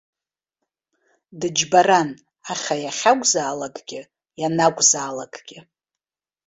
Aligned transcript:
Дыџьбаран, 1.39 2.09
аха 2.53 2.73
иахьакәзаалакгьы 2.83 4.01
ианакәзаалакгьы. 4.41 5.59